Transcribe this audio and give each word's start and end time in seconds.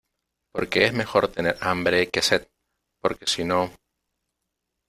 porque 0.51 0.85
es 0.85 0.93
mejor 0.93 1.27
tener 1.27 1.59
hambre 1.61 2.09
que 2.09 2.23
sed, 2.23 2.47
porque 3.03 3.27
sino 3.27 3.71